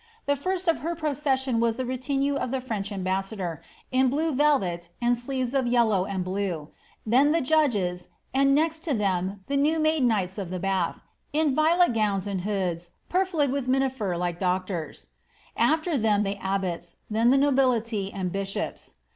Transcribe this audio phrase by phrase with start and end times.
[0.25, 3.61] The first of her procession was the retinue of the French ambassador,
[3.91, 6.69] in blue velvet and sleeves of yellow and blue,
[7.05, 11.03] then the jndjyres, and next to tliem the new made knights of the Bath,
[11.33, 15.05] in violet gowns and hoods purfled with miniver like doctors.
[15.55, 18.95] After them the ahbots, then the nobility and bishops.